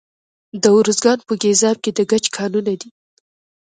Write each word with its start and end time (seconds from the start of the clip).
د 0.61 0.63
ارزګان 0.77 1.19
په 1.27 1.33
ګیزاب 1.41 1.77
کې 1.83 1.91
د 1.97 1.99
ګچ 2.11 2.25
کانونه 2.35 2.73
دي. 2.81 2.89